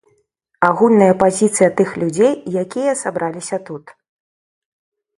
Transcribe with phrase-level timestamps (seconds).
[0.69, 2.33] Агульная пазіцыя тых людзей,
[2.65, 3.85] якія сабраліся тут.